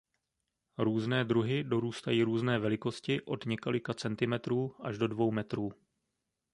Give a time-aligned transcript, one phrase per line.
[0.77, 5.71] Různé druhy dorůstají různé velikosti od několika centimetrů až do dvou metrů.